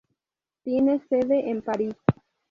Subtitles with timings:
[0.63, 1.93] Tiene sede en París.